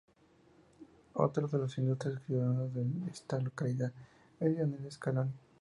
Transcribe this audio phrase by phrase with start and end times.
[1.13, 3.93] Otro de los ilustres ciudadanos de esta localidad
[4.39, 5.31] es Lionel Scaloni.